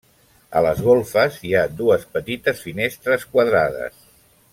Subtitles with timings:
[0.59, 4.01] A les golfes hi ha dues petites finestres quadrades.